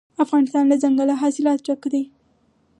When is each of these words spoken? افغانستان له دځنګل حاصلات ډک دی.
افغانستان 0.23 0.63
له 0.67 0.75
دځنګل 0.79 1.09
حاصلات 1.21 1.59
ډک 1.67 1.81
دی. 1.93 2.03